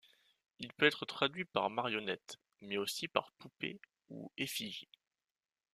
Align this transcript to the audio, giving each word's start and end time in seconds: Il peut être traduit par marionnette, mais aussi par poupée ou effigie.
Il 0.57 0.73
peut 0.73 0.87
être 0.87 1.05
traduit 1.05 1.45
par 1.45 1.69
marionnette, 1.69 2.39
mais 2.61 2.77
aussi 2.77 3.07
par 3.07 3.31
poupée 3.33 3.79
ou 4.09 4.31
effigie. 4.35 4.89